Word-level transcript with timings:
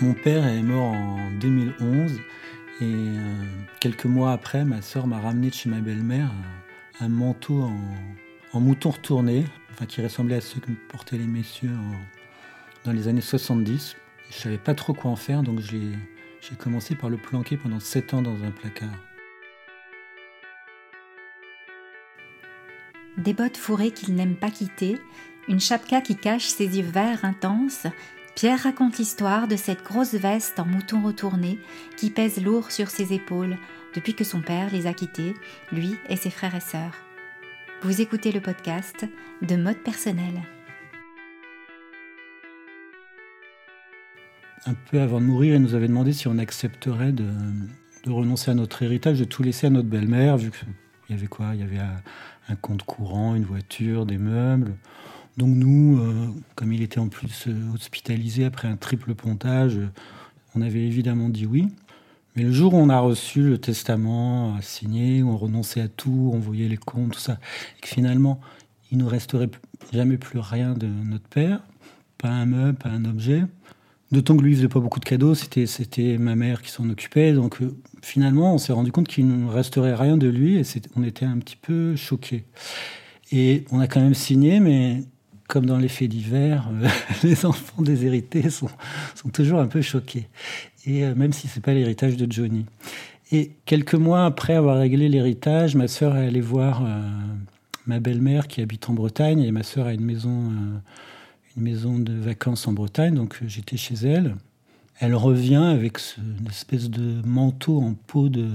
Mon 0.00 0.12
père 0.12 0.44
est 0.44 0.62
mort 0.62 0.92
en 0.92 1.30
2011 1.40 2.20
et 2.80 2.82
euh, 2.82 3.44
quelques 3.78 4.06
mois 4.06 4.32
après, 4.32 4.64
ma 4.64 4.82
sœur 4.82 5.06
m'a 5.06 5.20
ramené 5.20 5.50
de 5.50 5.54
chez 5.54 5.70
ma 5.70 5.80
belle-mère 5.80 6.32
un, 6.98 7.08
manteau 7.08 7.70
en, 8.52 8.60
mouton 8.60 8.90
retourné, 8.90 9.44
enfin 9.72 9.86
qui 9.86 10.02
ressemblait 10.02 10.36
à 10.36 10.40
ceux 10.40 10.58
que 10.58 10.72
portaient 10.88 11.16
les 11.16 11.26
messieurs 11.26 11.70
dans 12.84 12.90
les 12.90 13.06
années 13.06 13.20
70. 13.20 13.94
Je 14.30 14.34
savais 14.34 14.58
pas 14.58 14.74
trop 14.74 14.94
quoi 14.94 15.12
en 15.12 15.16
faire, 15.16 15.44
donc 15.44 15.60
j'ai 15.60 15.92
commencé 16.58 16.96
par 16.96 17.08
le 17.08 17.16
planquer 17.16 17.56
pendant 17.56 17.78
7 17.78 18.14
ans 18.14 18.22
dans 18.22 18.42
un 18.42 18.50
placard. 18.50 18.94
Des 23.16 23.32
bottes 23.32 23.56
fourrées 23.56 23.92
qu'il 23.92 24.16
n'aime 24.16 24.34
pas 24.34 24.50
quitter, 24.50 24.98
une 25.46 25.60
chapka 25.60 26.00
qui 26.00 26.16
cache 26.16 26.46
ses 26.46 26.78
yeux 26.78 26.84
verts 26.84 27.24
intenses, 27.24 27.86
Pierre 28.34 28.64
raconte 28.64 28.98
l'histoire 28.98 29.46
de 29.46 29.54
cette 29.54 29.84
grosse 29.84 30.14
veste 30.14 30.58
en 30.58 30.66
mouton 30.66 31.00
retourné 31.02 31.60
qui 31.96 32.10
pèse 32.10 32.42
lourd 32.42 32.72
sur 32.72 32.90
ses 32.90 33.12
épaules 33.12 33.56
depuis 33.94 34.14
que 34.14 34.24
son 34.24 34.40
père 34.40 34.72
les 34.72 34.88
a 34.88 34.92
quittés, 34.92 35.34
lui 35.70 35.94
et 36.08 36.16
ses 36.16 36.30
frères 36.30 36.56
et 36.56 36.60
sœurs. 36.60 36.96
Vous 37.82 38.00
écoutez 38.00 38.32
le 38.32 38.40
podcast 38.40 39.06
de 39.40 39.54
Mode 39.54 39.78
Personnel. 39.78 40.42
Un 44.66 44.74
peu 44.90 45.00
avant 45.00 45.20
de 45.20 45.26
mourir, 45.26 45.54
il 45.54 45.62
nous 45.62 45.74
avait 45.74 45.88
demandé 45.88 46.12
si 46.12 46.26
on 46.26 46.38
accepterait 46.38 47.12
de, 47.12 47.28
renoncer 48.06 48.50
à 48.50 48.54
notre 48.54 48.82
héritage, 48.82 49.20
de 49.20 49.24
tout 49.24 49.44
laisser 49.44 49.68
à 49.68 49.70
notre 49.70 49.88
belle-mère, 49.88 50.38
vu 50.38 50.50
qu'il 50.50 50.66
y 51.10 51.12
avait 51.12 51.28
quoi? 51.28 51.50
Il 51.54 51.60
y 51.60 51.62
avait 51.62 51.78
un, 51.78 52.02
un 52.48 52.56
compte 52.56 52.82
courant, 52.82 53.36
une 53.36 53.44
voiture, 53.44 54.06
des 54.06 54.18
meubles. 54.18 54.74
Donc 55.36 55.48
nous, 55.48 55.98
euh, 55.98 56.28
comme 56.54 56.72
il 56.72 56.82
était 56.82 57.00
en 57.00 57.08
plus 57.08 57.48
euh, 57.48 57.74
hospitalisé 57.74 58.44
après 58.44 58.68
un 58.68 58.76
triple 58.76 59.14
pontage, 59.14 59.78
on 60.54 60.62
avait 60.62 60.84
évidemment 60.86 61.28
dit 61.28 61.46
oui. 61.46 61.68
Mais 62.36 62.42
le 62.42 62.52
jour 62.52 62.74
où 62.74 62.78
on 62.78 62.88
a 62.88 62.98
reçu 62.98 63.42
le 63.42 63.58
testament 63.58 64.56
à 64.56 64.62
signer, 64.62 65.22
où 65.22 65.30
on 65.30 65.36
renonçait 65.36 65.80
à 65.80 65.88
tout, 65.88 66.30
on 66.32 66.38
voyait 66.38 66.68
les 66.68 66.76
comptes, 66.76 67.12
tout 67.12 67.20
ça, 67.20 67.38
et 67.76 67.80
que 67.80 67.88
finalement, 67.88 68.40
il 68.90 68.98
nous 68.98 69.08
resterait 69.08 69.50
jamais 69.92 70.18
plus 70.18 70.40
rien 70.40 70.74
de 70.74 70.86
notre 70.86 71.28
père, 71.28 71.60
pas 72.18 72.30
un 72.30 72.46
meuble, 72.46 72.78
pas 72.78 72.88
un 72.88 73.04
objet. 73.04 73.44
D'autant 74.10 74.36
que 74.36 74.42
lui, 74.42 74.52
il 74.52 74.56
faisait 74.56 74.68
pas 74.68 74.80
beaucoup 74.80 75.00
de 75.00 75.04
cadeaux, 75.04 75.34
c'était, 75.34 75.66
c'était 75.66 76.18
ma 76.18 76.36
mère 76.36 76.62
qui 76.62 76.70
s'en 76.70 76.88
occupait. 76.90 77.32
Donc 77.32 77.60
euh, 77.62 77.76
finalement, 78.02 78.54
on 78.54 78.58
s'est 78.58 78.72
rendu 78.72 78.92
compte 78.92 79.08
qu'il 79.08 79.26
ne 79.26 79.48
resterait 79.48 79.94
rien 79.94 80.16
de 80.16 80.28
lui 80.28 80.56
et 80.56 80.62
on 80.96 81.02
était 81.02 81.24
un 81.24 81.38
petit 81.38 81.56
peu 81.56 81.96
choqués. 81.96 82.44
Et 83.32 83.64
on 83.70 83.80
a 83.80 83.86
quand 83.88 84.00
même 84.00 84.14
signé, 84.14 84.60
mais 84.60 85.02
comme 85.48 85.66
dans 85.66 85.78
les 85.78 85.88
faits 85.88 86.08
divers, 86.08 86.68
euh, 86.72 86.88
les 87.22 87.46
enfants 87.46 87.82
déshérités 87.82 88.50
sont, 88.50 88.70
sont 89.14 89.28
toujours 89.28 89.60
un 89.60 89.66
peu 89.66 89.82
choqués. 89.82 90.28
Et 90.86 91.04
euh, 91.04 91.14
même 91.14 91.32
si 91.32 91.48
c'est 91.48 91.60
pas 91.62 91.74
l'héritage 91.74 92.16
de 92.16 92.30
Johnny. 92.30 92.66
Et 93.32 93.52
quelques 93.64 93.94
mois 93.94 94.24
après 94.24 94.54
avoir 94.54 94.78
réglé 94.78 95.08
l'héritage, 95.08 95.76
ma 95.76 95.88
sœur 95.88 96.16
est 96.16 96.26
allée 96.26 96.40
voir 96.40 96.84
euh, 96.84 97.00
ma 97.86 98.00
belle-mère 98.00 98.48
qui 98.48 98.60
habite 98.60 98.88
en 98.88 98.94
Bretagne. 98.94 99.40
Et 99.40 99.50
ma 99.50 99.62
sœur 99.62 99.86
a 99.86 99.94
une 99.94 100.04
maison, 100.04 100.52
une 101.56 101.62
maison 101.62 101.98
de 101.98 102.12
vacances 102.12 102.66
en 102.68 102.72
Bretagne, 102.72 103.14
donc 103.14 103.40
j'étais 103.46 103.76
chez 103.76 103.94
elle. 103.94 104.36
Elle 105.00 105.14
revient 105.14 105.56
avec 105.56 105.98
une 106.18 106.46
espèce 106.48 106.88
de 106.88 107.20
manteau 107.26 107.80
en 107.80 107.94
peau 107.94 108.28
de, 108.28 108.46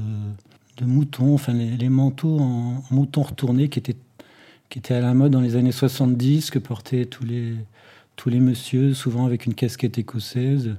mouton, 0.82 1.34
enfin 1.34 1.52
les, 1.52 1.90
manteaux 1.90 2.40
en, 2.40 2.84
en 2.90 2.96
mouton 2.96 3.24
retourné 3.24 3.68
qui 3.68 3.80
étaient 3.80 3.98
qui 4.70 4.80
était 4.80 4.94
à 4.94 5.02
la 5.02 5.14
mode 5.14 5.32
dans 5.32 5.42
les 5.42 5.56
années 5.56 5.72
70, 5.72 6.52
que 6.52 6.60
portaient 6.60 7.06
tous 7.06 7.26
les, 7.26 7.56
tous 8.16 8.30
les 8.30 8.40
messieurs, 8.40 8.94
souvent 8.94 9.26
avec 9.26 9.46
une 9.46 9.54
casquette 9.54 9.98
écossaise. 9.98 10.76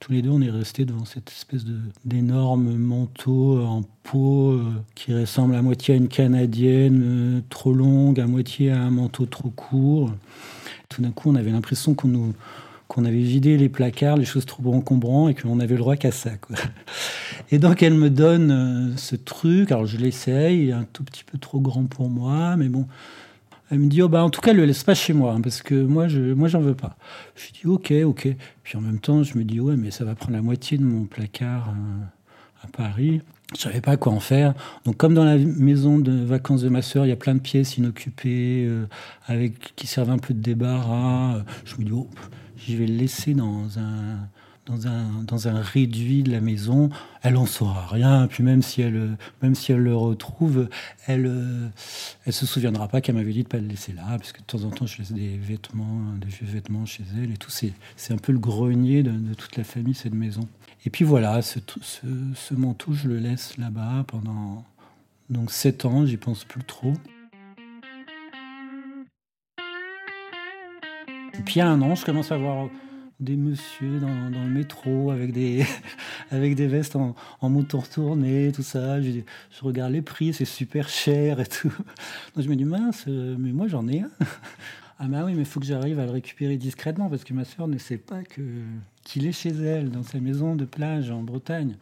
Tous 0.00 0.12
les 0.12 0.22
deux, 0.22 0.30
on 0.30 0.40
est 0.40 0.50
restés 0.50 0.84
devant 0.84 1.04
cette 1.04 1.30
espèce 1.30 1.64
d'énorme 2.04 2.76
manteau 2.76 3.60
en 3.60 3.82
peau 4.04 4.52
euh, 4.52 4.64
qui 4.94 5.12
ressemble 5.12 5.56
à 5.56 5.62
moitié 5.62 5.94
à 5.94 5.96
une 5.96 6.08
canadienne 6.08 7.02
euh, 7.04 7.40
trop 7.50 7.72
longue, 7.72 8.20
à 8.20 8.26
moitié 8.26 8.70
à 8.70 8.80
un 8.80 8.90
manteau 8.90 9.26
trop 9.26 9.50
court. 9.50 10.12
Tout 10.88 11.02
d'un 11.02 11.10
coup, 11.10 11.30
on 11.30 11.34
avait 11.34 11.50
l'impression 11.50 11.94
qu'on 11.94 12.08
nous 12.08 12.34
qu'on 12.88 13.04
avait 13.04 13.18
vidé 13.18 13.58
les 13.58 13.68
placards, 13.68 14.16
les 14.16 14.24
choses 14.24 14.46
trop 14.46 14.74
encombrantes 14.74 15.30
et 15.30 15.34
qu'on 15.34 15.60
avait 15.60 15.74
le 15.74 15.80
droit 15.80 15.96
qu'à 15.96 16.10
ça. 16.10 16.30
Et 17.50 17.58
donc 17.58 17.82
elle 17.82 17.94
me 17.94 18.08
donne 18.08 18.50
euh, 18.50 18.96
ce 18.96 19.14
truc, 19.14 19.70
alors 19.70 19.84
je 19.84 19.98
l'essaye, 19.98 20.62
il 20.64 20.68
est 20.70 20.72
un 20.72 20.86
tout 20.90 21.04
petit 21.04 21.22
peu 21.22 21.36
trop 21.36 21.60
grand 21.60 21.84
pour 21.84 22.08
moi, 22.08 22.56
mais 22.56 22.68
bon, 22.68 22.86
elle 23.70 23.80
me 23.80 23.88
dit, 23.88 24.02
oh 24.02 24.08
bah, 24.08 24.24
en 24.24 24.30
tout 24.30 24.40
cas, 24.40 24.52
le 24.52 24.64
laisse 24.64 24.82
pas 24.82 24.94
chez 24.94 25.12
moi, 25.12 25.32
hein, 25.32 25.40
parce 25.40 25.62
que 25.62 25.74
moi, 25.74 26.08
je, 26.08 26.32
moi, 26.32 26.48
j'en 26.48 26.60
veux 26.60 26.74
pas. 26.74 26.96
Je 27.36 27.52
dis, 27.52 27.66
ok, 27.66 27.92
ok. 28.04 28.28
Puis 28.62 28.78
en 28.78 28.80
même 28.80 28.98
temps, 28.98 29.22
je 29.22 29.36
me 29.36 29.44
dis, 29.44 29.60
ouais, 29.60 29.76
mais 29.76 29.90
ça 29.90 30.04
va 30.04 30.14
prendre 30.14 30.32
la 30.32 30.42
moitié 30.42 30.78
de 30.78 30.84
mon 30.84 31.04
placard 31.04 31.68
euh, 31.70 32.64
à 32.64 32.68
Paris. 32.68 33.20
Je 33.54 33.60
savais 33.60 33.80
pas 33.80 33.96
quoi 33.96 34.12
en 34.12 34.20
faire. 34.20 34.54
Donc, 34.84 34.96
comme 34.96 35.14
dans 35.14 35.24
la 35.24 35.36
maison 35.36 35.98
de 35.98 36.12
vacances 36.12 36.62
de 36.62 36.68
ma 36.68 36.82
sœur, 36.82 37.06
il 37.06 37.08
y 37.08 37.12
a 37.12 37.16
plein 37.16 37.34
de 37.34 37.40
pièces 37.40 37.76
inoccupées, 37.76 38.64
euh, 38.66 38.86
avec, 39.26 39.74
qui 39.76 39.86
servent 39.86 40.10
un 40.10 40.18
peu 40.18 40.34
de 40.34 40.40
débarras, 40.40 41.36
euh, 41.36 41.42
je 41.64 41.76
me 41.76 41.84
dis, 41.84 41.92
oh, 41.92 42.08
je 42.56 42.76
vais 42.76 42.86
le 42.86 42.94
laisser 42.94 43.34
dans 43.34 43.78
un, 43.78 44.28
dans 44.68 44.86
un, 44.86 45.22
dans 45.24 45.48
un 45.48 45.60
réduit 45.60 46.22
de 46.22 46.30
la 46.30 46.40
maison, 46.40 46.90
elle 47.22 47.36
en 47.36 47.46
saura 47.46 47.86
rien. 47.86 48.26
Puis 48.28 48.42
même 48.42 48.62
si 48.62 48.82
elle, 48.82 49.16
même 49.42 49.54
si 49.54 49.72
elle 49.72 49.80
le 49.80 49.96
retrouve, 49.96 50.68
elle, 51.06 51.70
elle 52.26 52.32
se 52.32 52.46
souviendra 52.46 52.88
pas 52.88 53.00
qu'elle 53.00 53.14
m'avait 53.14 53.32
dit 53.32 53.42
de 53.42 53.48
pas 53.48 53.58
le 53.58 53.66
laisser 53.66 53.92
là, 53.92 54.04
parce 54.10 54.32
que 54.32 54.40
de 54.40 54.44
temps 54.44 54.64
en 54.64 54.70
temps, 54.70 54.86
je 54.86 54.98
laisse 54.98 55.12
des 55.12 55.36
vêtements, 55.36 56.12
des 56.20 56.28
vieux 56.28 56.46
vêtements 56.46 56.86
chez 56.86 57.04
elle 57.20 57.32
et 57.32 57.36
tout. 57.36 57.50
C'est, 57.50 57.72
c'est 57.96 58.12
un 58.12 58.18
peu 58.18 58.32
le 58.32 58.38
grenier 58.38 59.02
de, 59.02 59.34
toute 59.34 59.56
la 59.56 59.64
famille, 59.64 59.94
cette 59.94 60.14
maison. 60.14 60.46
Et 60.84 60.90
puis 60.90 61.04
voilà, 61.04 61.42
ce, 61.42 61.58
ce, 61.80 62.06
ce 62.34 62.54
manteau, 62.54 62.92
je 62.92 63.08
le 63.08 63.18
laisse 63.18 63.56
là-bas 63.56 64.04
pendant 64.06 64.64
donc 65.30 65.50
sept 65.50 65.84
ans, 65.84 66.06
j'y 66.06 66.16
pense 66.16 66.44
plus 66.44 66.64
trop. 66.64 66.94
Puis 71.44 71.56
il 71.56 71.60
un 71.60 71.80
an, 71.82 71.94
je 71.94 72.04
commence 72.04 72.32
à 72.32 72.36
voir 72.36 72.68
des 73.20 73.36
messieurs 73.36 73.98
dans, 73.98 74.30
le 74.30 74.50
métro 74.50 75.10
avec 75.10 75.32
des, 75.32 75.64
avec 76.30 76.54
des 76.54 76.66
vestes 76.66 76.96
en, 76.96 77.14
en 77.40 77.48
mouton 77.48 77.80
retourné, 77.80 78.52
tout 78.52 78.62
ça. 78.62 79.00
Je, 79.00 79.10
je, 79.50 79.64
regarde 79.64 79.92
les 79.92 80.02
prix, 80.02 80.32
c'est 80.32 80.44
super 80.44 80.88
cher 80.88 81.40
et 81.40 81.46
tout. 81.46 81.72
Donc 82.34 82.44
je 82.44 82.48
me 82.48 82.54
dis, 82.56 82.64
mince, 82.64 83.04
euh, 83.08 83.36
mais 83.38 83.52
moi 83.52 83.66
j'en 83.68 83.86
ai 83.88 84.00
un. 84.00 84.10
Ah 85.00 85.06
bah 85.06 85.22
oui, 85.24 85.34
mais 85.34 85.42
il 85.42 85.46
faut 85.46 85.60
que 85.60 85.66
j'arrive 85.66 86.00
à 86.00 86.06
le 86.06 86.10
récupérer 86.10 86.56
discrètement 86.56 87.08
parce 87.08 87.22
que 87.22 87.32
ma 87.32 87.44
soeur 87.44 87.68
ne 87.68 87.78
sait 87.78 87.98
pas 87.98 88.24
que 88.24 88.42
qu'il 89.04 89.28
est 89.28 89.32
chez 89.32 89.50
elle, 89.50 89.90
dans 89.90 90.02
sa 90.02 90.18
maison 90.18 90.56
de 90.56 90.64
plage 90.64 91.12
en 91.12 91.22
Bretagne. 91.22 91.76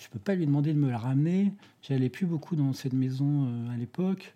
Je 0.00 0.08
peux 0.08 0.20
pas 0.20 0.36
lui 0.36 0.46
demander 0.46 0.72
de 0.72 0.78
me 0.78 0.88
le 0.88 0.94
ramener. 0.94 1.52
J'allais 1.82 2.08
plus 2.08 2.26
beaucoup 2.26 2.54
dans 2.54 2.72
cette 2.72 2.92
maison 2.92 3.46
euh, 3.46 3.74
à 3.74 3.76
l'époque. 3.76 4.34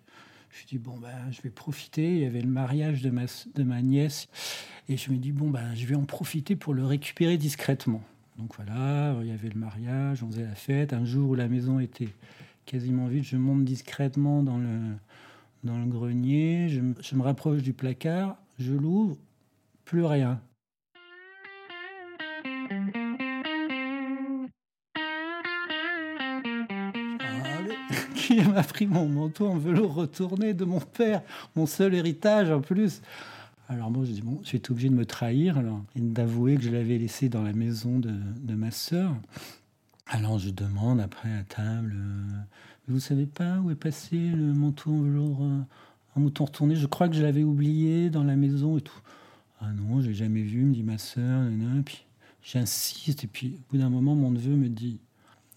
Je 0.61 0.65
dis, 0.67 0.77
bon, 0.77 0.97
ben, 0.97 1.31
je 1.31 1.41
vais 1.41 1.49
profiter. 1.49 2.15
Il 2.15 2.21
y 2.21 2.25
avait 2.25 2.41
le 2.41 2.49
mariage 2.49 3.01
de 3.01 3.09
ma, 3.09 3.23
de 3.55 3.63
ma 3.63 3.81
nièce. 3.81 4.27
Et 4.87 4.95
je 4.95 5.11
me 5.11 5.17
dis, 5.17 5.31
bon, 5.31 5.49
ben, 5.49 5.73
je 5.75 5.85
vais 5.85 5.95
en 5.95 6.05
profiter 6.05 6.55
pour 6.55 6.73
le 6.73 6.85
récupérer 6.85 7.37
discrètement. 7.37 8.01
Donc 8.37 8.55
voilà, 8.55 9.15
il 9.21 9.27
y 9.27 9.31
avait 9.31 9.49
le 9.49 9.59
mariage, 9.59 10.23
on 10.23 10.27
faisait 10.27 10.43
la 10.43 10.55
fête. 10.55 10.93
Un 10.93 11.05
jour 11.05 11.31
où 11.31 11.35
la 11.35 11.47
maison 11.47 11.79
était 11.79 12.09
quasiment 12.65 13.07
vide, 13.07 13.23
je 13.23 13.37
monte 13.37 13.63
discrètement 13.63 14.43
dans 14.43 14.57
le, 14.57 14.79
dans 15.63 15.77
le 15.77 15.85
grenier, 15.85 16.67
je, 16.69 16.81
je 17.01 17.15
me 17.15 17.21
rapproche 17.21 17.61
du 17.61 17.73
placard, 17.73 18.37
je 18.59 18.73
l'ouvre, 18.73 19.17
plus 19.85 20.03
rien. 20.03 20.41
Qui 28.35 28.49
m'a 28.49 28.63
pris 28.63 28.87
mon 28.87 29.07
manteau 29.07 29.47
en 29.47 29.57
velours 29.57 29.93
retourné 29.93 30.53
de 30.53 30.65
mon 30.65 30.79
père, 30.79 31.21
mon 31.55 31.65
seul 31.65 31.93
héritage 31.93 32.51
en 32.51 32.61
plus. 32.61 33.01
Alors 33.67 33.89
moi, 33.89 34.05
je 34.05 34.11
dis, 34.11 34.21
bon, 34.21 34.39
j'ai 34.43 34.57
été 34.57 34.71
obligé 34.71 34.89
de 34.89 34.93
me 34.93 35.05
trahir 35.05 35.57
et 35.95 35.99
d'avouer 35.99 36.55
que 36.55 36.63
je 36.63 36.69
l'avais 36.69 36.97
laissé 36.97 37.29
dans 37.29 37.41
la 37.41 37.53
maison 37.53 37.97
de, 37.97 38.13
de, 38.41 38.53
ma 38.53 38.69
sœur. 38.71 39.15
Alors 40.07 40.37
je 40.37 40.51
demande 40.51 40.99
après 40.99 41.31
à 41.33 41.43
table, 41.43 41.95
euh, 41.95 42.39
vous 42.87 42.99
savez 42.99 43.25
pas 43.25 43.59
où 43.59 43.71
est 43.71 43.75
passé 43.75 44.17
le 44.17 44.53
manteau 44.53 44.91
en 44.91 45.01
velours 45.01 45.41
euh, 45.41 45.61
en 46.15 46.19
mouton 46.19 46.45
retourné? 46.45 46.75
Je 46.75 46.85
crois 46.85 47.09
que 47.09 47.15
je 47.15 47.23
l'avais 47.23 47.43
oublié 47.43 48.11
dans 48.11 48.23
la 48.23 48.35
maison 48.35 48.77
et 48.77 48.81
tout. 48.81 48.99
Ah 49.61 49.71
non, 49.71 50.01
je 50.01 50.09
l'ai 50.09 50.13
jamais 50.13 50.43
vu, 50.43 50.63
me 50.63 50.73
dit 50.73 50.83
ma 50.83 50.99
sœur. 50.99 51.49
Puis 51.85 52.05
j'insiste 52.43 53.23
et 53.23 53.27
puis 53.27 53.57
au 53.57 53.71
bout 53.71 53.77
d'un 53.79 53.89
moment, 53.89 54.13
mon 54.13 54.29
neveu 54.29 54.55
me 54.55 54.69
dit, 54.69 54.99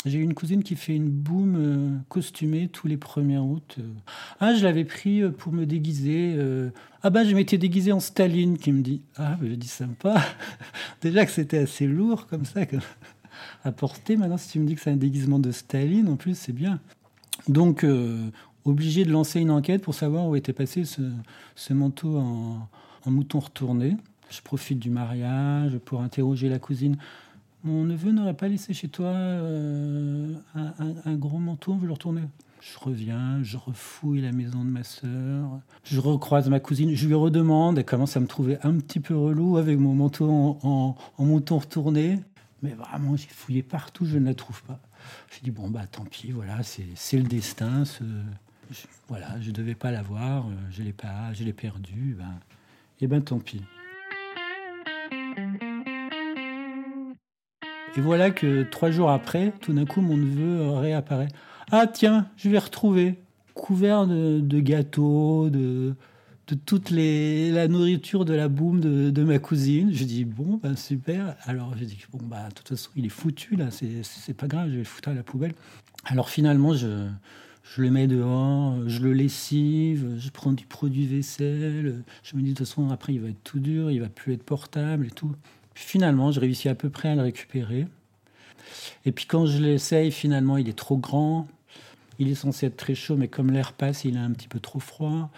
j'ai 0.09 0.19
une 0.19 0.35
cousine 0.35 0.63
qui 0.63 0.75
fait 0.75 0.95
une 0.95 1.09
boum 1.09 1.57
euh, 1.57 1.99
costumée 2.09 2.69
tous 2.69 2.89
les 2.89 2.97
1er 2.97 3.39
août. 3.39 3.77
Euh. 3.79 3.83
Ah, 4.41 4.55
je 4.55 4.65
l'avais 4.65 4.85
pris 4.85 5.23
euh, 5.23 5.31
pour 5.31 5.53
me 5.53 5.67
déguiser. 5.67 6.37
Ah 7.03 7.11
ben, 7.11 7.25
je 7.25 7.35
m'étais 7.35 7.59
déguisé 7.59 7.93
en 7.93 8.01
Staline, 8.01 8.59
qui 8.59 8.73
me 8.73 8.83
dit. 8.83 9.03
Ah, 9.17 9.37
ben, 9.41 9.51
je 9.51 9.55
dis 9.55 9.69
sympa. 9.69 10.23
Déjà 11.03 11.25
que 11.25 11.31
c'était 11.33 11.59
assez 11.59 11.87
lourd 11.87 12.27
comme 12.27 12.45
ça 12.45 12.61
à 13.65 13.73
porter. 13.73 14.17
Maintenant, 14.17 14.39
si 14.39 14.51
tu 14.51 14.59
me 14.59 14.67
dis 14.67 14.75
que 14.75 14.81
c'est 14.81 14.91
un 14.91 14.97
déguisement 14.97 15.39
de 15.39 15.53
Staline, 15.53 16.09
en 16.09 16.17
plus, 16.17 16.37
c'est 16.37 16.53
bien. 16.53 16.81
Donc, 17.47 17.87
obligé 18.65 19.05
de 19.05 19.11
lancer 19.11 19.41
une 19.41 19.51
enquête 19.51 19.83
pour 19.83 19.95
savoir 19.95 20.27
où 20.27 20.37
était 20.37 20.53
passé 20.53 20.85
ce, 20.85 21.73
manteau 21.73 22.19
en 22.19 23.11
mouton 23.11 23.39
retourné. 23.39 23.97
Je 24.31 24.43
profite 24.43 24.79
du 24.79 24.91
mariage 24.91 25.79
pour 25.79 26.03
interroger 26.03 26.49
la 26.49 26.59
cousine 26.59 26.97
mon 27.65 27.85
neveu 27.85 28.13
n'aurait 28.13 28.35
pas 28.35 28.49
laissé 28.49 28.73
chez 28.73 28.89
toi 28.89 29.11
un, 29.11 30.35
un, 30.55 31.15
gros 31.17 31.39
manteau, 31.39 31.73
on 31.73 31.77
veut 31.77 31.87
le 31.87 31.93
retourner. 31.93 32.23
Je 32.61 32.79
reviens, 32.79 33.43
je 33.43 33.57
refouille 33.57 34.21
la 34.21 34.33
maison 34.33 34.65
de 34.65 34.71
ma 34.71 34.83
sœur, 34.85 35.61
je 35.85 36.01
recroise 36.01 36.49
ma 36.49 36.61
cousine, 36.61 36.95
je 36.95 37.07
lui 37.07 37.15
redemande, 37.15 37.79
elle 37.79 37.85
commence 37.85 38.17
à 38.17 38.21
me 38.21 38.27
trouver 38.27 38.59
un 38.63 38.77
petit 38.79 39.01
peu 39.01 39.17
relou 39.17 39.57
avec 39.57 39.79
mon 39.79 39.95
manteau 39.95 40.29
en, 40.63 40.97
mouton 41.19 41.59
retourné. 41.59 42.19
Mais 42.63 42.75
vraiment, 42.75 43.17
j'ai 43.17 43.29
fouillé 43.29 43.63
partout, 43.63 44.05
je 44.05 44.19
ne 44.19 44.27
la 44.27 44.35
trouve 44.35 44.63
pas. 44.65 44.81
J'ai 45.31 45.41
dit, 45.43 45.53
bon, 45.53 45.71
bah 45.71 45.87
tant 45.87 46.05
pis, 46.05 46.33
voilà, 46.33 46.59
c'est 46.63 47.17
le 47.17 47.23
destin. 47.23 47.85
Ce, 47.85 48.03
voilà, 49.09 49.41
je 49.41 49.51
ne 49.51 49.55
devais 49.55 49.75
pas 49.75 49.91
l'avoir, 49.91 50.47
euh, 50.47 50.53
je 50.71 50.83
l'ai 50.83 50.93
pas, 50.93 51.33
je 51.33 51.45
l'ai 51.45 51.53
perdu. 51.53 52.17
Ben, 52.19 52.35
et 53.01 53.07
ben 53.07 53.23
tant 53.23 53.39
pis. 53.39 53.63
Et 57.97 58.01
voilà 58.01 58.31
que 58.31 58.63
trois 58.63 58.91
jours 58.91 59.11
après, 59.11 59.53
tout 59.61 59.73
d'un 59.73 59.85
coup, 59.85 60.01
mon 60.01 60.17
neveu 60.17 60.71
réapparaît. 60.71 61.29
Ah 61.71 61.87
tiens, 61.87 62.29
je 62.37 62.49
vais 62.49 62.59
retrouver, 62.59 63.19
couvert 63.55 64.07
de, 64.07 64.61
gâteaux, 64.61 65.51
de, 65.51 65.95
de 66.47 66.55
toute 66.55 66.91
la 66.91 67.69
nourriture 67.69 68.25
de 68.25 68.35
la 68.35 68.49
boum 68.49 68.81
de, 68.81 69.23
ma 69.25 69.39
cousine. 69.39 69.93
Je 69.93 70.05
dis 70.05 70.25
bon, 70.25 70.61
ben 70.63 70.77
super. 70.77 71.37
Alors 71.45 71.75
je 71.77 71.85
dis 71.85 71.99
bon, 72.13 72.21
bah 72.23 72.49
de 72.49 72.55
toute 72.55 72.69
façon, 72.69 72.91
il 72.97 73.05
est 73.05 73.11
foutu 73.11 73.57
là, 73.57 73.67
c'est 73.71 74.35
pas 74.35 74.47
grave, 74.47 74.67
je 74.69 74.73
vais 74.73 74.79
le 74.79 74.85
foutre 74.85 75.09
à 75.09 75.15
la 75.15 75.23
poubelle. 75.23 75.55
Alors 76.05 76.31
finalement, 76.31 76.75
je, 76.75 77.09
je 77.75 77.83
le 77.83 77.91
mets 77.91 78.07
dehors, 78.07 78.89
je 78.89 79.03
le 79.03 79.13
lessive, 79.13 80.15
je 80.19 80.31
prends 80.31 80.53
du 80.53 80.65
produit 80.65 81.07
vaisselle. 81.07 82.03
Je 82.23 82.37
me 82.37 82.43
dis 82.43 82.53
de 82.53 82.57
toute 82.57 82.67
façon, 82.67 82.91
après, 82.91 83.15
il 83.15 83.21
va 83.21 83.29
être 83.29 83.43
tout 83.45 83.61
dur, 83.61 83.91
il 83.91 84.01
va 84.01 84.09
plus 84.09 84.33
être 84.33 84.45
portable 84.45 85.07
et 85.07 85.11
tout. 85.11 85.35
Finalement, 85.85 86.33
je 86.33 86.41
réussis 86.41 86.69
à 86.69 86.75
peu 86.75 86.91
près 86.91 87.09
à 87.09 87.15
le 87.15 87.23
récupérer. 87.23 87.87
Et 89.05 89.13
puis 89.13 89.27
quand 89.27 89.47
je 89.47 89.59
l'essaye, 89.59 90.11
finalement, 90.11 90.57
il 90.57 90.69
est 90.69 90.77
trop 90.79 90.97
grand. 90.97 91.49
Il 92.19 92.29
est 92.29 92.35
censé 92.35 92.67
être 92.67 92.77
très 92.77 92.95
chaud, 92.95 93.17
mais 93.17 93.29
comme 93.29 93.51
l'air 93.53 93.73
passe, 93.73 94.05
il 94.05 94.17
est 94.17 94.21
un 94.21 94.33
petit 94.33 94.49
peu 94.49 94.61
trop 94.61 94.81
froid. 94.81 95.31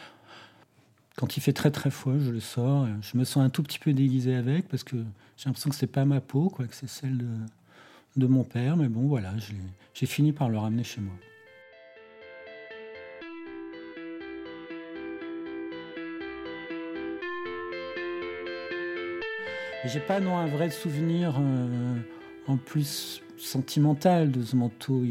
Quand 1.17 1.37
il 1.37 1.41
fait 1.41 1.53
très 1.53 1.71
très 1.71 1.91
froid, 1.91 2.15
je 2.19 2.31
le 2.31 2.41
sors. 2.41 2.87
Je 3.03 3.19
me 3.19 3.25
sens 3.25 3.45
un 3.45 3.51
tout 3.51 3.63
petit 3.63 3.79
peu 3.79 3.93
déguisé 3.93 4.35
avec 4.35 4.67
parce 4.69 4.83
que 4.83 4.97
j'ai 5.37 5.47
l'impression 5.47 5.71
que 5.71 5.77
c'est 5.77 5.87
pas 5.87 6.05
ma 6.05 6.21
peau, 6.21 6.49
quoi, 6.49 6.67
que 6.67 6.75
c'est 6.75 6.89
celle 6.89 7.19
de, 7.19 7.29
de 8.17 8.27
mon 8.27 8.45
père. 8.45 8.77
Mais 8.77 8.89
bon, 8.89 9.07
voilà, 9.07 9.35
j'ai 9.95 10.07
fini 10.07 10.33
par 10.33 10.49
le 10.49 10.59
ramener 10.59 10.85
chez 10.85 11.01
moi. 11.01 11.15
J'ai 19.87 20.01
pas 20.01 20.21
non 20.21 20.37
un 20.37 20.47
vrai 20.47 20.69
souvenir 20.69 21.37
euh, 21.41 21.97
en 22.47 22.59
plus 22.59 23.23
sentimental 23.39 24.31
de 24.31 24.43
ce 24.45 24.55
manteau. 24.55 25.03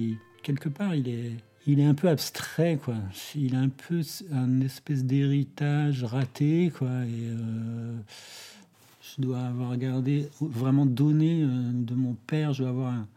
quelque 0.44 0.70
part, 0.70 0.94
il 0.94 1.10
est, 1.10 1.32
il 1.66 1.80
est 1.80 1.86
un 1.86 1.96
peu 1.96 2.08
abstrait, 2.08 2.78
quoi. 2.78 2.94
Il 3.34 3.56
a 3.56 3.60
un 3.60 3.70
peu 3.70 4.02
un 4.32 4.62
espèce 4.62 5.04
d'héritage 5.06 6.04
raté, 6.04 6.72
quoi. 6.78 6.88
Et 6.88 7.30
euh, 7.30 7.96
je 9.02 9.22
dois 9.24 9.40
avoir 9.40 9.76
gardé, 9.76 10.30
vraiment 10.40 10.86
donné 10.86 11.42
euh, 11.42 11.72
de 11.74 11.96
mon 11.96 12.14
père. 12.14 12.54
Je 12.54 12.62
dois 12.62 12.70
avoir 12.70 12.94
un, 12.94 13.08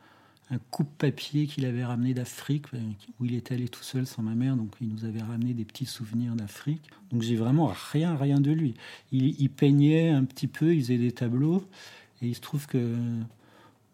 un 0.53 0.59
coupe-papier 0.71 1.47
qu'il 1.47 1.65
avait 1.65 1.85
ramené 1.85 2.13
d'Afrique, 2.13 2.67
euh, 2.75 2.79
où 3.19 3.25
il 3.25 3.35
était 3.35 3.55
allé 3.55 3.69
tout 3.69 3.83
seul 3.83 4.07
sans 4.07 4.23
ma 4.23 4.35
mère, 4.35 4.55
donc 4.55 4.75
il 4.83 4.89
nous 4.89 5.07
avait 5.07 5.23
ramené 5.23 5.55
des 5.55 5.65
petits 5.65 5.87
souvenirs 5.87 6.35
d'Afrique. 6.35 6.91
Donc 7.11 7.23
j'ai 7.23 7.37
vraiment 7.37 7.73
rien, 7.93 8.17
rien 8.17 8.39
de 8.39 8.53
lui. 8.53 8.75
Il, 9.13 9.49
peignait 9.49 10.11
un 10.11 10.25
petit 10.25 10.47
peu, 10.47 10.75
il 10.75 10.83
faisait 10.83 10.99
des 10.99 11.13
tableaux, 11.13 11.65
et 12.21 12.29
il 12.29 12.35
se 12.35 12.41
trouve 12.41 12.67
que 12.67 12.97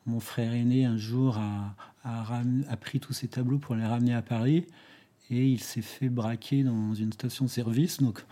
mon 0.06 0.18
frère 0.18 0.52
aîné 0.52 0.84
un 0.84 0.96
jour 0.96 1.38
a, 1.38 1.76
a, 2.04 2.76
pris 2.76 2.98
tous 2.98 3.12
ces 3.12 3.28
tableaux 3.28 3.58
pour 3.58 3.76
les 3.76 3.84
ramener 3.84 4.14
à 4.14 4.22
Paris, 4.22 4.66
et 5.30 5.46
il 5.46 5.60
s'est 5.60 5.82
fait 5.82 6.08
braquer 6.08 6.64
dans 6.64 6.92
une 6.94 7.12
station-service. 7.12 8.02
Donc 8.02 8.24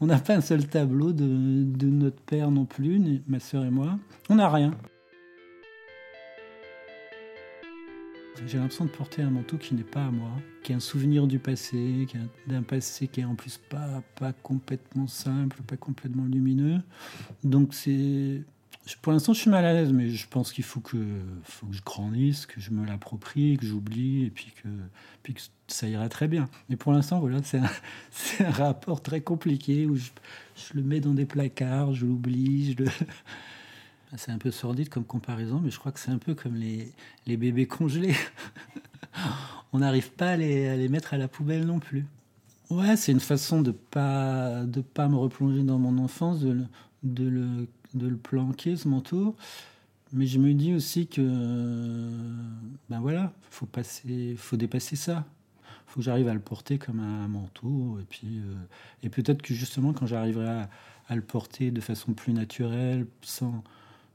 on 0.00 0.06
n'a 0.06 0.18
pas 0.18 0.34
un 0.34 0.40
seul 0.42 0.66
tableau 0.66 1.12
de, 1.12 1.24
notre 1.24 2.20
père 2.20 2.50
non 2.50 2.66
plus, 2.66 3.22
ma 3.26 3.40
sœur 3.40 3.64
et 3.64 3.70
moi. 3.70 3.98
On 4.28 4.34
n'a 4.34 4.50
rien. 4.50 4.74
J'ai 8.46 8.58
l'impression 8.58 8.84
de 8.84 8.90
porter 8.90 9.22
un 9.22 9.30
manteau 9.30 9.56
qui 9.56 9.74
n'est 9.74 9.84
pas 9.84 10.06
à 10.06 10.10
moi, 10.10 10.30
qui 10.62 10.72
est 10.72 10.74
un 10.74 10.80
souvenir 10.80 11.26
du 11.26 11.38
passé, 11.38 12.06
d'un 12.46 12.62
passé 12.62 13.06
qui 13.06 13.20
est 13.20 13.24
en 13.24 13.36
plus 13.36 13.58
pas, 13.58 14.02
pas 14.16 14.32
complètement 14.32 15.06
simple, 15.06 15.62
pas 15.62 15.76
complètement 15.76 16.24
lumineux. 16.24 16.80
Donc 17.44 17.74
c'est. 17.74 18.42
Pour 19.00 19.12
l'instant, 19.12 19.32
je 19.32 19.40
suis 19.40 19.50
mal 19.50 19.64
à 19.64 19.72
l'aise, 19.72 19.92
mais 19.94 20.10
je 20.10 20.28
pense 20.28 20.52
qu'il 20.52 20.64
faut 20.64 20.80
que, 20.80 20.98
faut 21.42 21.66
que 21.66 21.72
je 21.74 21.82
grandisse, 21.82 22.44
que 22.44 22.60
je 22.60 22.70
me 22.70 22.84
l'approprie, 22.84 23.56
que 23.56 23.64
j'oublie, 23.64 24.24
et 24.24 24.30
puis 24.30 24.52
que, 24.62 24.68
puis 25.22 25.32
que 25.32 25.40
ça 25.68 25.88
ira 25.88 26.06
très 26.10 26.28
bien. 26.28 26.50
Mais 26.68 26.76
pour 26.76 26.92
l'instant, 26.92 27.18
voilà, 27.18 27.42
c'est 27.42 27.60
un, 27.60 27.70
un, 28.40 28.50
rapport 28.50 29.00
très 29.00 29.22
compliqué 29.22 29.86
où 29.86 29.96
je, 29.96 30.10
je, 30.56 30.74
le 30.74 30.82
mets 30.82 31.00
dans 31.00 31.14
des 31.14 31.24
placards, 31.24 31.94
je 31.94 32.04
l'oublie, 32.04 32.72
je 32.72 32.84
le. 32.84 32.90
C'est 34.16 34.30
un 34.30 34.38
peu 34.38 34.50
sordide 34.50 34.88
comme 34.88 35.04
comparaison, 35.04 35.60
mais 35.62 35.70
je 35.70 35.78
crois 35.78 35.90
que 35.90 35.98
c'est 35.98 36.10
un 36.10 36.18
peu 36.18 36.34
comme 36.34 36.54
les, 36.54 36.92
les 37.26 37.36
bébés 37.36 37.66
congelés. 37.66 38.14
On 39.72 39.78
n'arrive 39.78 40.12
pas 40.12 40.30
à 40.30 40.36
les, 40.36 40.68
à 40.68 40.76
les, 40.76 40.88
mettre 40.88 41.14
à 41.14 41.18
la 41.18 41.26
poubelle 41.26 41.66
non 41.66 41.80
plus. 41.80 42.06
Ouais, 42.70 42.96
c'est 42.96 43.12
une 43.12 43.20
façon 43.20 43.60
de 43.60 43.72
pas 43.72 44.64
de 44.64 44.80
pas 44.80 45.08
me 45.08 45.16
replonger 45.16 45.62
dans 45.62 45.78
mon 45.78 45.98
enfance, 45.98 46.40
de, 46.40 46.52
le, 46.52 46.66
de, 47.02 47.28
le, 47.28 47.68
de 47.94 48.06
le 48.06 48.16
planquer 48.16 48.76
ce 48.76 48.88
manteau. 48.88 49.36
Mais 50.12 50.26
je 50.26 50.38
me 50.38 50.54
dis 50.54 50.74
aussi 50.74 51.08
que 51.08 51.20
ben 52.88 53.00
voilà, 53.00 53.32
faut 53.50 53.66
passer, 53.66 54.36
faut 54.38 54.56
dépasser 54.56 54.96
ça. 54.96 55.24
Faut 55.86 56.00
que 56.00 56.04
j'arrive 56.04 56.28
à 56.28 56.34
le 56.34 56.40
porter 56.40 56.78
comme 56.78 57.00
un 57.00 57.28
manteau 57.28 57.98
et 58.00 58.04
puis 58.04 58.38
euh, 58.38 58.54
et 59.02 59.08
peut-être 59.08 59.42
que 59.42 59.54
justement 59.54 59.92
quand 59.92 60.06
j'arriverai 60.06 60.48
à, 60.48 60.70
à, 61.08 61.16
le 61.16 61.22
porter 61.22 61.70
de 61.70 61.80
façon 61.80 62.14
plus 62.14 62.32
naturelle, 62.32 63.06
sans 63.22 63.62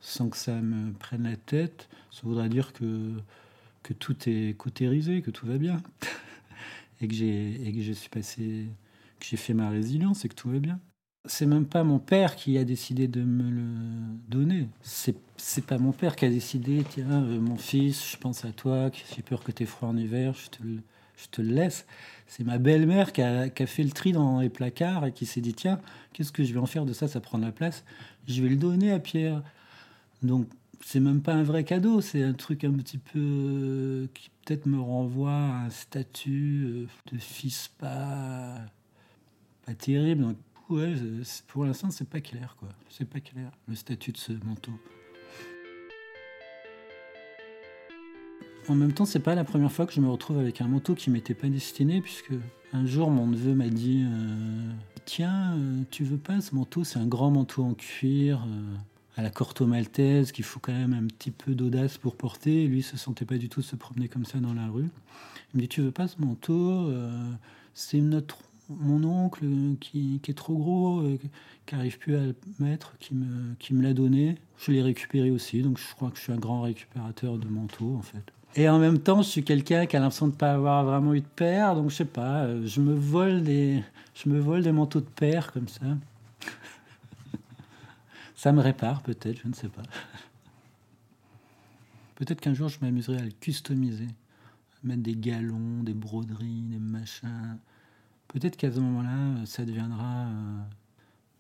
sans 0.01 0.29
que 0.29 0.37
ça 0.37 0.61
me 0.61 0.91
prenne 0.93 1.23
la 1.23 1.35
tête, 1.35 1.89
ça 2.11 2.21
voudrait 2.23 2.49
dire 2.49 2.73
que, 2.73 3.13
que 3.83 3.93
tout 3.93 4.15
est 4.27 4.57
cautérisé, 4.57 5.21
que 5.21 5.31
tout 5.31 5.45
va 5.45 5.57
bien. 5.57 5.77
et 7.01 7.07
que 7.07 7.13
j'ai 7.13 7.73
que 7.75 7.81
je 7.81 7.93
suis 7.93 8.09
passé 8.09 8.67
que 9.19 9.25
j'ai 9.25 9.37
fait 9.37 9.53
ma 9.53 9.69
résilience 9.69 10.25
et 10.25 10.29
que 10.29 10.35
tout 10.35 10.49
va 10.49 10.59
bien. 10.59 10.79
C'est 11.25 11.45
même 11.45 11.65
pas 11.65 11.83
mon 11.83 11.99
père 11.99 12.37
qui 12.37 12.57
a 12.57 12.63
décidé 12.63 13.07
de 13.09 13.21
me 13.21 13.49
le 13.49 14.17
donner. 14.29 14.69
C'est 14.81 15.15
c'est 15.37 15.65
pas 15.65 15.77
mon 15.77 15.91
père 15.91 16.15
qui 16.15 16.25
a 16.25 16.29
décidé 16.29 16.83
tiens 16.89 17.23
euh, 17.23 17.39
mon 17.39 17.57
fils, 17.57 18.11
je 18.11 18.17
pense 18.17 18.45
à 18.45 18.51
toi, 18.51 18.89
j'ai 19.15 19.21
peur 19.21 19.43
que 19.43 19.51
tu 19.51 19.63
aies 19.63 19.65
froid 19.65 19.89
en 19.89 19.97
hiver, 19.97 20.33
je 20.33 20.49
te 20.49 20.63
je 21.17 21.27
te 21.29 21.41
laisse. 21.41 21.85
C'est 22.27 22.45
ma 22.45 22.57
belle-mère 22.57 23.11
qui 23.11 23.21
a, 23.21 23.49
qui 23.49 23.63
a, 23.63 23.67
fait 23.67 23.83
le 23.83 23.91
tri 23.91 24.13
dans 24.13 24.39
les 24.39 24.49
placards 24.49 25.05
et 25.05 25.11
qui 25.11 25.25
s'est 25.25 25.41
dit 25.41 25.53
tiens, 25.53 25.81
qu'est-ce 26.13 26.31
que 26.31 26.43
je 26.43 26.53
vais 26.53 26.59
en 26.59 26.65
faire 26.65 26.85
de 26.85 26.93
ça? 26.93 27.07
Ça 27.09 27.19
prend 27.19 27.37
la 27.37 27.51
place. 27.51 27.83
Je 28.27 28.41
vais 28.41 28.49
le 28.49 28.55
donner 28.55 28.91
à 28.91 28.99
Pierre. 28.99 29.43
Donc, 30.21 30.47
c'est 30.81 30.99
même 30.99 31.21
pas 31.21 31.33
un 31.33 31.43
vrai 31.43 31.63
cadeau, 31.63 32.01
c'est 32.01 32.23
un 32.23 32.33
truc 32.33 32.63
un 32.63 32.71
petit 32.71 32.97
peu 32.97 33.19
euh, 33.19 34.07
qui 34.13 34.29
peut-être 34.45 34.65
me 34.65 34.79
renvoie 34.79 35.31
à 35.31 35.65
un 35.65 35.69
statut 35.69 36.65
euh, 36.65 36.87
de 37.11 37.17
fils 37.17 37.69
pas, 37.77 38.55
pas 39.65 39.73
terrible. 39.73 40.23
Donc, 40.23 40.37
pour 41.47 41.65
l'instant, 41.65 41.89
c'est 41.89 42.07
pas 42.07 42.21
clair, 42.21 42.55
quoi. 42.59 42.69
C'est 42.89 43.09
pas 43.09 43.19
clair, 43.19 43.51
le 43.67 43.75
statut 43.75 44.11
de 44.11 44.17
ce 44.17 44.33
manteau. 44.45 44.71
En 48.67 48.75
même 48.75 48.93
temps, 48.93 49.05
c'est 49.05 49.19
pas 49.19 49.33
la 49.33 49.43
première 49.43 49.71
fois 49.71 49.87
que 49.87 49.93
je 49.93 49.99
me 49.99 50.09
retrouve 50.09 50.37
avec 50.37 50.61
un 50.61 50.67
manteau 50.67 50.93
qui 50.93 51.09
m'était 51.09 51.33
pas 51.33 51.49
destiné, 51.49 52.01
puisque 52.01 52.33
un 52.71 52.85
jour, 52.85 53.09
mon 53.09 53.25
neveu 53.25 53.55
m'a 53.55 53.69
dit 53.69 54.05
euh, 54.05 54.71
Tiens, 55.05 55.57
tu 55.89 56.03
veux 56.03 56.17
pas 56.17 56.39
ce 56.39 56.53
manteau? 56.53 56.83
C'est 56.83 56.99
un 56.99 57.07
grand 57.07 57.31
manteau 57.31 57.63
en 57.63 57.73
cuir 57.73 58.45
à 59.19 59.21
la 59.21 59.29
Corto 59.29 59.67
Maltaise, 59.67 60.31
qu'il 60.31 60.45
faut 60.45 60.61
quand 60.61 60.71
même 60.71 60.93
un 60.93 61.05
petit 61.05 61.31
peu 61.31 61.53
d'audace 61.53 61.97
pour 61.97 62.15
porter. 62.15 62.67
lui, 62.67 62.81
se 62.81 62.95
sentait 62.95 63.25
pas 63.25 63.37
du 63.37 63.49
tout 63.49 63.61
se 63.61 63.75
promener 63.75 64.07
comme 64.07 64.23
ça 64.23 64.39
dans 64.39 64.53
la 64.53 64.67
rue. 64.67 64.89
Il 65.53 65.57
me 65.57 65.61
dit 65.61 65.67
Tu 65.67 65.81
veux 65.81 65.91
pas 65.91 66.07
ce 66.07 66.21
manteau 66.21 66.87
euh, 66.87 67.11
C'est 67.73 67.99
notre 67.99 68.37
mon 68.69 69.03
oncle 69.03 69.45
qui, 69.81 70.21
est 70.25 70.37
trop 70.37 70.55
gros, 70.55 70.99
euh, 71.01 71.19
qui 71.65 71.75
n'arrive 71.75 71.97
plus 71.97 72.15
à 72.15 72.21
le 72.21 72.35
mettre, 72.59 72.95
qui 72.99 73.13
me, 73.13 73.81
l'a 73.81 73.93
donné. 73.93 74.37
Je 74.57 74.71
l'ai 74.71 74.81
récupéré 74.81 75.31
aussi, 75.31 75.61
donc 75.63 75.79
je 75.79 75.95
crois 75.95 76.11
que 76.11 76.17
je 76.17 76.21
suis 76.21 76.31
un 76.31 76.37
grand 76.37 76.61
récupérateur 76.61 77.37
de 77.37 77.47
manteaux 77.47 77.95
en 77.97 78.01
fait. 78.01 78.23
Et 78.55 78.69
en 78.69 78.79
même 78.79 78.99
temps, 78.99 79.21
je 79.21 79.27
suis 79.27 79.43
quelqu'un 79.43 79.85
qui 79.85 79.97
a 79.97 79.99
l'impression 79.99 80.27
de 80.27 80.31
ne 80.33 80.37
pas 80.37 80.53
avoir 80.53 80.85
vraiment 80.85 81.13
eu 81.13 81.21
de 81.21 81.27
père, 81.35 81.75
donc 81.75 81.89
je 81.89 81.95
sais 81.95 82.05
pas, 82.05 82.43
euh, 82.43 82.65
je 82.65 82.79
me 82.79 82.93
vole 82.93 83.43
des, 83.43 83.83
je 84.13 84.29
me 84.29 84.39
vole 84.39 84.61
des 84.61 84.71
manteaux 84.71 85.01
de 85.01 85.05
père 85.05 85.51
comme 85.51 85.67
ça. 85.67 85.85
Ça 88.39 88.53
me 88.53 88.61
répare 88.61 89.01
peut-être, 89.01 89.41
je 89.43 89.49
ne 89.49 89.53
sais 89.53 89.67
pas. 89.67 89.81
Peut-être 92.15 92.39
qu'un 92.39 92.53
jour 92.53 92.69
je 92.69 92.79
m'amuserai 92.81 93.17
à 93.17 93.25
le 93.25 93.31
customiser, 93.31 94.07
mettre 94.81 95.03
des 95.03 95.17
galons, 95.17 95.83
des 95.83 95.93
broderies, 95.93 96.63
des 96.69 96.79
machins. 96.79 97.57
Peut-être 98.29 98.55
qu'à 98.55 98.71
ce 98.71 98.79
moment-là, 98.79 99.45
ça 99.45 99.65
deviendra. 99.65 100.27
Euh, 100.27 100.57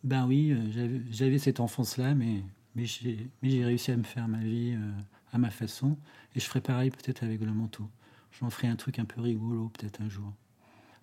ben 0.03 0.27
oui, 0.27 0.51
euh, 0.51 0.99
j'avais 1.09 1.39
cette 1.39 1.61
enfance-là, 1.61 2.15
mais, 2.15 2.43
j'ai 2.75 3.63
réussi 3.63 3.91
à 3.91 3.95
me 3.95 4.03
faire 4.03 4.27
ma 4.27 4.39
vie 4.39 4.73
euh, 4.73 4.91
à 5.31 5.37
ma 5.37 5.51
façon. 5.51 5.95
Et 6.35 6.41
je 6.41 6.45
ferai 6.47 6.59
pareil 6.59 6.91
peut-être 6.91 7.23
avec 7.23 7.39
le 7.39 7.53
manteau. 7.53 7.87
J'en 8.41 8.49
ferai 8.49 8.67
un 8.67 8.75
truc 8.75 8.99
un 8.99 9.05
peu 9.05 9.21
rigolo 9.21 9.69
peut-être 9.69 10.01
un 10.01 10.09
jour. 10.09 10.33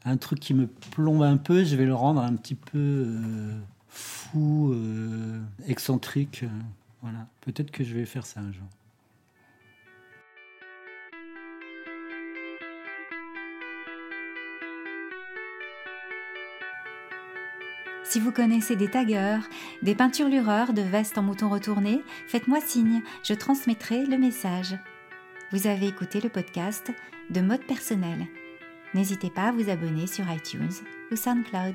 Un 0.05 0.19
truc 0.19 0.41
qui 0.41 0.53
me 0.53 0.67
plombe 0.67 1.23
un 1.23 1.39
peu, 1.39 1.65
je 1.65 1.75
vais 1.75 1.87
le 1.87 1.95
rendre 1.95 2.21
un 2.21 2.37
petit 2.37 2.55
peu 2.55 3.63
fou, 3.89 4.73
euh, 4.73 5.41
excentrique. 5.67 6.45
voilà. 7.03 7.27
Peut-être 7.41 7.71
que 7.71 7.85
je 7.85 7.95
vais 7.95 8.07
faire 8.07 8.27
ça 8.27 8.41
un 8.41 8.53
jour. 8.53 8.67
Si 18.09 18.21
vous 18.21 18.31
connaissez 18.31 18.77
des 18.77 18.89
taggeurs, 18.89 19.43
des 19.83 19.97
peinturlureurs 19.97 20.73
de 20.73 20.83
vestes 20.83 21.19
en 21.19 21.23
mouton 21.23 21.49
retourné, 21.49 22.03
faites-moi 22.29 22.61
signe, 22.61 23.03
je 23.25 23.35
transmettrai 23.35 24.07
le 24.07 24.17
message. 24.17 24.79
Vous 25.51 25.67
avez 25.67 25.89
écouté 25.89 26.21
le 26.21 26.29
podcast 26.29 26.93
de 27.31 27.41
mode 27.41 27.65
personnel. 27.67 28.27
N'hésitez 28.95 29.29
pas 29.29 29.49
à 29.49 29.53
vous 29.53 29.69
abonner 29.71 30.07
sur 30.07 30.25
iTunes 30.33 30.71
ou 31.11 31.17
SoundCloud. 31.17 31.75